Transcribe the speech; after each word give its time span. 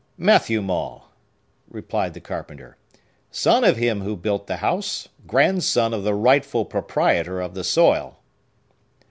"Matthew 0.17 0.63
Maule," 0.63 1.11
replied 1.69 2.15
the 2.15 2.19
carpenter,—"son 2.21 3.63
of 3.63 3.77
him 3.77 4.01
who 4.01 4.15
built 4.17 4.47
the 4.47 4.55
house,—grandson 4.57 5.93
of 5.93 6.01
the 6.03 6.15
rightful 6.15 6.65
proprietor 6.65 7.39
of 7.39 7.53
the 7.53 7.63
soil." 7.63 8.19